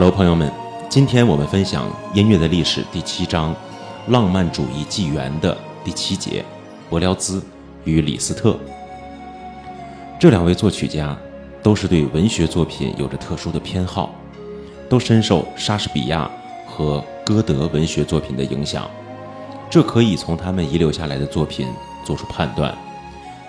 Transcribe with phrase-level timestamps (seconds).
[0.00, 0.48] Hello，朋友们，
[0.88, 3.52] 今天我们分享音乐的历史第七章，
[4.06, 6.44] 浪漫主义纪元的第七节，
[6.88, 7.42] 柏辽兹
[7.82, 8.56] 与李斯特。
[10.16, 11.18] 这两位作曲家
[11.64, 14.14] 都是对文学作品有着特殊的偏好，
[14.88, 16.30] 都深受莎士比亚
[16.64, 18.88] 和歌德文学作品的影响，
[19.68, 21.66] 这可以从他们遗留下来的作品
[22.04, 22.72] 做出判断，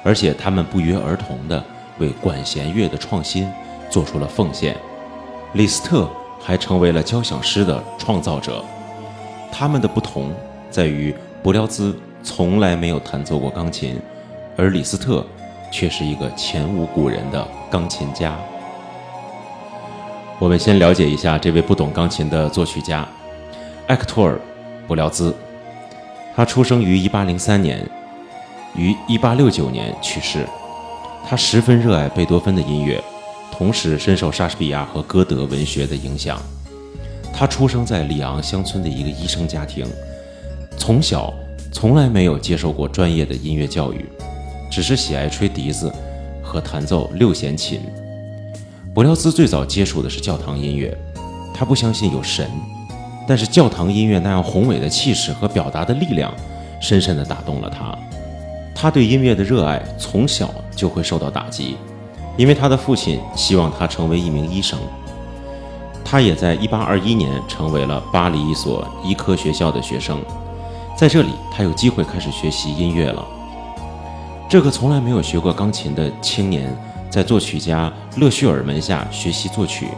[0.04, 1.64] 而且他们不约而同地
[2.00, 3.48] 为管弦乐的创新
[3.92, 4.76] 做出了奉献。
[5.54, 6.10] 李斯特。
[6.40, 8.64] 还成为了交响诗的创造者。
[9.52, 10.32] 他们的不同
[10.70, 14.00] 在于，柏辽兹从来没有弹奏过钢琴，
[14.56, 15.26] 而李斯特
[15.72, 18.36] 却是一个前无古人的钢琴家。
[20.38, 23.06] 我们先了解一下这位不懂钢琴的作曲家
[23.88, 24.36] 埃克托尔·
[24.88, 25.36] 柏辽兹。
[26.36, 27.86] 他出生于1803年，
[28.76, 30.46] 于1869年去世。
[31.28, 33.04] 他十分热爱贝多芬的音乐。
[33.52, 36.42] 同时深受莎士比亚和歌德文学的影响，
[37.34, 39.86] 他出生在里昂乡村的一个医生家庭，
[40.78, 41.34] 从小
[41.72, 44.06] 从来没有接受过专业的音乐教育，
[44.72, 45.92] 只是喜爱吹笛子
[46.42, 47.82] 和弹奏六弦琴。
[48.94, 50.98] 伯辽兹最早接触的是教堂音乐，
[51.54, 52.50] 他不相信有神，
[53.28, 56.34] 但是教堂音乐那样宏伟的气势和表达的力量，
[56.82, 57.98] 深深地打动了他。
[58.74, 61.76] 他对音乐的热爱从小就会受到打击。
[62.40, 64.80] 因为他的父亲希望他成为一名医生，
[66.06, 70.22] 他也在1821年成为了巴黎一所医科学校的学生，
[70.98, 73.28] 在这里他有机会开始学习音乐了。
[74.50, 76.74] 这个从来没有学过钢琴的青年，
[77.10, 79.90] 在作曲家勒叙尔门下学习作曲，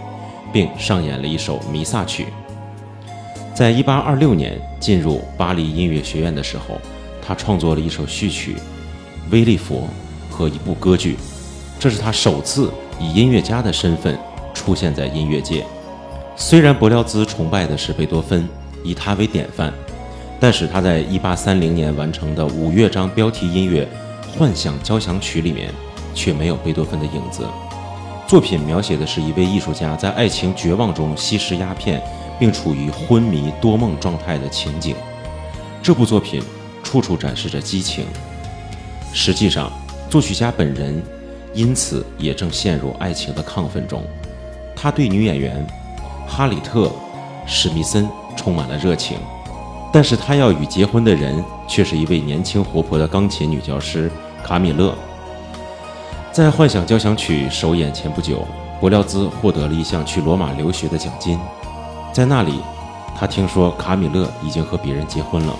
[0.52, 2.25] 并上演了一首弥撒曲。
[3.53, 6.81] 在1826年进入巴黎音乐学院的时候，
[7.22, 8.56] 他创作了一首序曲
[9.31, 9.88] 《威利佛》
[10.34, 11.17] 和一部歌剧。
[11.82, 14.16] 这是他首次以音乐家的身份
[14.53, 15.66] 出现在音乐界。
[16.36, 18.47] 虽然柏辽兹崇拜的是贝多芬，
[18.84, 19.74] 以他为典范，
[20.40, 23.84] 但是他在1830年完成的五乐章标题音乐
[24.38, 25.72] 《幻想交响曲》里面
[26.14, 27.47] 却没有贝多芬的影子。
[28.28, 32.00] 作品描写的是一位艺术家在爱情绝望中吸食鸦片，
[32.40, 34.96] 并处于昏迷多梦状态的情景。
[35.81, 36.44] 这部作品
[36.84, 38.06] 处处展示着激情。
[39.14, 39.72] 实际上，
[40.12, 41.02] 作曲家本人。
[41.53, 44.03] 因此，也正陷入爱情的亢奋中。
[44.75, 45.66] 他对女演员
[46.28, 46.88] 哈里特·
[47.45, 49.17] 史密森充满了热情，
[49.91, 54.09] 但是他要与结婚的人却是一位年轻活泼的钢琴女教师
[54.44, 54.95] 卡米勒。
[56.31, 58.47] 在《幻想交响曲》首演前不久，
[58.79, 61.38] 柏辽兹获得了一项去罗马留学的奖金。
[62.13, 62.61] 在那里，
[63.19, 65.53] 他听说卡米勒已经和别人结婚了，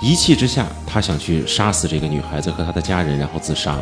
[0.00, 3.78] 一气之下，他想去杀死这个女孩子和她的家人，然后自杀。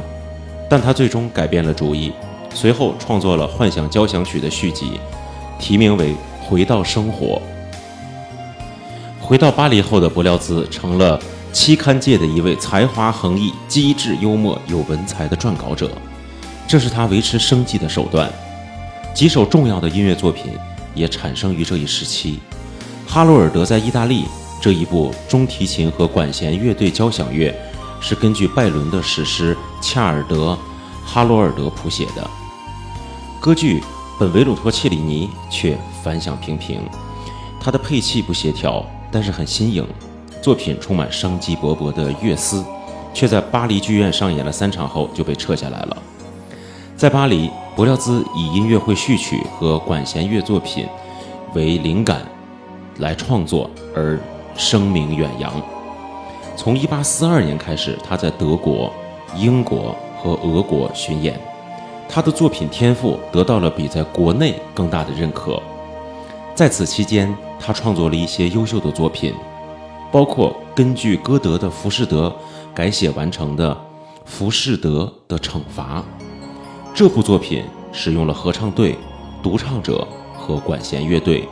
[0.69, 2.13] 但他最终改变了主意，
[2.53, 5.01] 随后创作了《幻想交响曲》的续集，
[5.59, 6.13] 题名为
[6.45, 7.41] 《回到生活》。
[9.25, 11.21] 回到巴黎后的柏辽兹成了
[11.53, 15.91] 期刊界的一位才华横溢、机智幽默、有文采的撰稿者，
[16.67, 18.31] 这是他维持生计的手段。
[19.15, 20.53] 几首重要的音乐作品
[20.95, 22.39] 也产生于这一时期，
[23.11, 24.23] 《哈罗尔德在意大利》
[24.61, 27.55] 这一部中提琴和管弦乐队交响乐。
[28.01, 30.53] 是根据拜伦的史诗《恰尔德·
[31.05, 32.29] 哈罗尔德》谱写的。
[33.41, 33.81] 歌剧
[34.19, 36.81] 《本维鲁托切里尼》却反响平平，
[37.61, 39.87] 它的配器不协调，但是很新颖。
[40.41, 42.65] 作品充满生机勃勃的乐思，
[43.13, 45.97] 却在巴黎剧院上演了三场后就被撤下来了。
[46.97, 50.87] 在巴黎，柏辽兹以音乐会序曲和管弦乐作品
[51.55, 52.23] 为灵感
[52.99, 54.19] 来创作，而
[54.57, 55.53] 声名远扬。
[56.59, 58.93] 从1842年开始，他在德国、
[59.37, 61.41] 英国和俄国巡演，
[62.09, 65.63] 他的作品天赋得到了比在国内更大的认可。
[66.57, 69.33] 在此期间，他创作了一些优秀的作品，
[70.11, 72.29] 包括根据歌德的《浮士德》
[72.75, 73.73] 改写完成的
[74.25, 76.01] 《浮士德的惩罚》。
[76.93, 77.63] 这部作品
[77.93, 78.99] 使用了合唱队、
[79.45, 80.07] 独唱者
[80.37, 81.49] 和管弦乐队。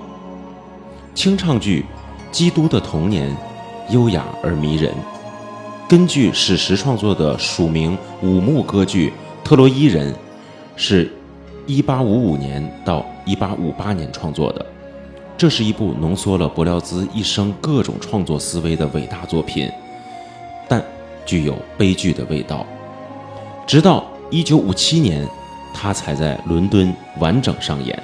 [1.14, 1.86] 清唱剧
[2.32, 3.30] 《基督的童年》。
[3.90, 4.92] 优雅而迷人。
[5.88, 9.12] 根据史实创作的署名五幕歌剧
[9.46, 10.12] 《特洛伊人》，
[10.76, 11.10] 是
[11.68, 14.66] 1855年到1858年创作的。
[15.38, 19.70] 这是一部浓缩了柏辽兹一生各种创作思维的伟大作品，
[20.66, 20.82] 但
[21.24, 22.66] 具有悲剧的味道。
[23.66, 25.28] 直到1957年，
[25.74, 28.02] 他才在伦敦完整上演。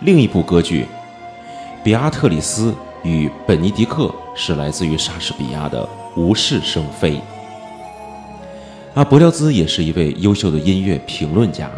[0.00, 0.84] 另一部歌剧
[1.82, 2.72] 《比阿特里斯
[3.02, 4.04] 与本尼迪克》。
[4.40, 5.82] 是来自于莎士比亚的
[6.14, 7.16] 《无事生非》。
[8.94, 11.68] 而柏辽兹也是一位优秀的音乐评论家，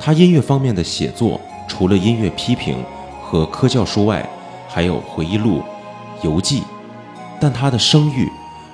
[0.00, 1.38] 他音乐方面的写作
[1.68, 2.82] 除了音乐批评，
[3.22, 4.26] 和科教书外，
[4.66, 5.62] 还有回忆录、
[6.22, 6.62] 游记，
[7.38, 8.26] 但他的声誉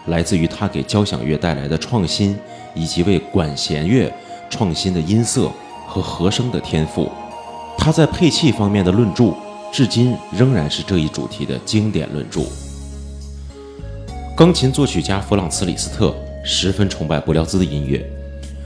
[0.06, 2.38] 来自于他给交响乐带来的创新，
[2.74, 4.12] 以及为管弦乐
[4.48, 5.50] 创新的音色
[5.84, 7.10] 和和声的天赋。
[7.76, 9.34] 他在配器方面的论著，
[9.72, 12.42] 至今仍然是这一主题的经典论著。
[14.36, 16.14] 钢琴作曲家弗朗茨·李斯特
[16.44, 18.04] 十分崇拜布廖兹的音乐，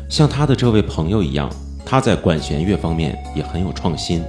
[0.09, 1.51] 像他的这位朋友一样，
[1.85, 4.23] 他在管弦乐方面也很有创新，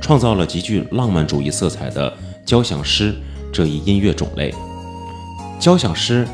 [0.00, 2.12] 创造了极具浪漫主义色彩的
[2.44, 3.14] 交响诗
[3.52, 4.54] 这一音乐种类。
[5.58, 6.26] 交响诗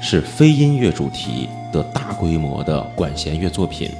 [0.00, 3.90] 是非音乐主题的大规模的管弦乐作品，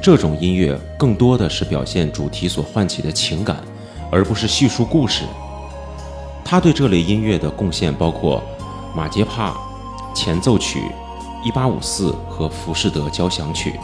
[0.00, 3.56] 这种音乐更多的是表现主题所唤起的情感，
[4.10, 5.24] 而不是叙述故事。
[6.44, 8.42] 他对这类音乐的贡献包括。
[8.96, 9.56] 马杰帕
[10.14, 10.82] 前奏曲、
[11.44, 13.74] 一八五四和浮士德交响曲。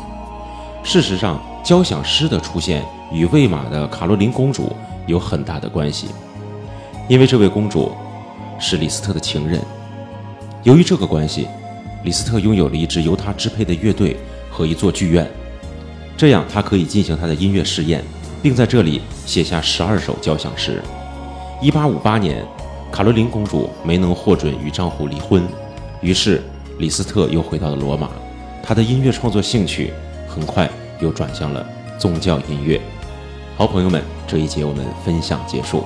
[0.84, 4.72] 事实上，交响诗的出现与魏玛的卡洛琳公主
[5.08, 6.06] 有很大的关系，
[7.08, 7.90] 因为这位公主
[8.61, 9.61] 是李斯特的情人。
[10.62, 11.49] 由于这个关系，
[12.05, 14.17] 李斯特拥有了一支由他支配的乐队
[14.49, 15.28] 和一座剧院，
[16.17, 18.05] 这样他可以进行他的音乐试验，
[18.43, 20.83] 并在这里写下十二首交响诗。
[21.61, 22.45] 一八五八年。
[22.93, 25.47] 卡罗琳公主没能获准与丈夫离婚，
[26.01, 26.43] 于是
[26.79, 28.11] 李斯特又回到了罗马。
[28.65, 29.93] 他的音乐创作兴趣
[30.27, 31.65] 很快又转向了
[31.97, 32.81] 宗教音乐。
[33.57, 35.85] 好朋友们，这一节我们分享结束。